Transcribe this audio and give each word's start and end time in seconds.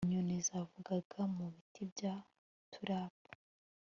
Inyoni 0.05 0.35
zavugaga 0.47 1.21
mu 1.35 1.45
biti 1.53 1.81
bya 1.93 2.13
tulip 2.71 3.17